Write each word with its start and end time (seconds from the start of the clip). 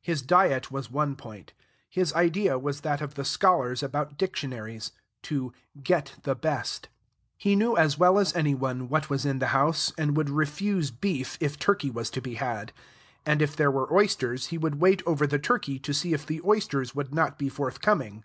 His 0.00 0.22
diet 0.22 0.70
was 0.70 0.90
one 0.90 1.16
point; 1.16 1.52
his 1.90 2.10
idea 2.14 2.58
was 2.58 2.80
that 2.80 3.02
of 3.02 3.12
the 3.12 3.26
scholars 3.26 3.82
about 3.82 4.16
dictionaries, 4.16 4.92
to 5.24 5.52
"get 5.82 6.14
the 6.22 6.34
best." 6.34 6.88
He 7.36 7.54
knew 7.54 7.76
as 7.76 7.98
well 7.98 8.18
as 8.18 8.34
any 8.34 8.54
one 8.54 8.88
what 8.88 9.10
was 9.10 9.26
in 9.26 9.38
the 9.38 9.48
house, 9.48 9.92
and 9.98 10.16
would 10.16 10.30
refuse 10.30 10.90
beef 10.90 11.36
if 11.42 11.58
turkey 11.58 11.90
was 11.90 12.08
to 12.12 12.22
be 12.22 12.36
had; 12.36 12.72
and 13.26 13.42
if 13.42 13.54
there 13.54 13.70
were 13.70 13.92
oysters, 13.92 14.46
he 14.46 14.56
would 14.56 14.76
wait 14.80 15.02
over 15.04 15.26
the 15.26 15.38
turkey 15.38 15.78
to 15.80 15.92
see 15.92 16.14
if 16.14 16.24
the 16.24 16.40
oysters 16.42 16.94
would 16.94 17.14
not 17.14 17.38
be 17.38 17.50
forthcoming. 17.50 18.24